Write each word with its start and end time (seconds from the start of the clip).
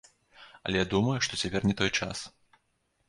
Але 0.69 0.79
я 0.83 0.87
думаю, 0.95 1.17
што 1.27 1.33
цяпер 1.43 1.61
не 1.73 1.77
той 1.83 1.91
час. 1.99 2.25